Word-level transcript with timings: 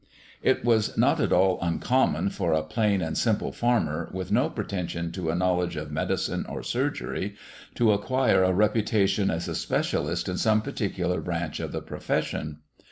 It 0.41 0.65
was 0.65 0.97
not 0.97 1.19
at 1.21 1.31
all 1.31 1.59
uncommon 1.61 2.31
for 2.31 2.53
a 2.53 2.63
plain 2.63 3.03
and 3.03 3.15
simple 3.15 3.51
farmer, 3.51 4.09
with 4.11 4.31
no 4.31 4.49
pretension 4.49 5.11
to 5.11 5.29
a 5.29 5.35
knowledge 5.35 5.75
of 5.75 5.91
medicine 5.91 6.43
or 6.49 6.63
surgery, 6.63 7.35
to 7.75 7.91
acquire 7.91 8.43
a 8.43 8.51
reputation 8.51 9.29
as 9.29 9.47
a 9.47 9.53
specialist 9.53 10.27
in 10.27 10.37
some 10.37 10.63
particular 10.63 11.21
branch 11.21 11.59
of 11.59 11.71
the 11.71 11.83
profession. 11.83 12.61